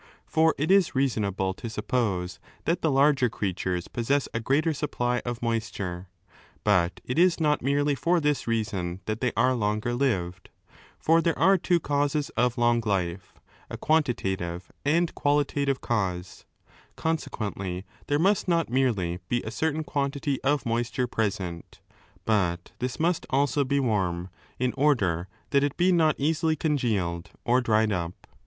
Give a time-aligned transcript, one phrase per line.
[0.25, 5.43] For it is reasonable to suppose that the larger creatures possess a greater supply of
[5.43, 6.07] moisture.
[6.63, 10.49] But it is not merely for this reason that they are longer lived,
[10.97, 13.35] for there are two causes of long life,
[13.69, 16.45] a quantitative and qualitative cause
[16.95, 21.79] Consequently, there must not merely be a certain quantity of moisture present,
[22.25, 25.53] but this must also be warm, in order 264 OHAP.
[25.53, 25.53] V.
[25.53, 28.13] CAUSES OF LONG LIFE 265 that it be not easily congealed or dried up.